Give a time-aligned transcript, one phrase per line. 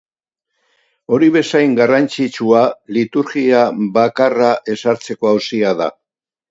[1.17, 2.63] Hori bezain garrantzitsua
[2.99, 3.63] liturgia
[4.01, 5.97] bakarra ezartzeko auzia da.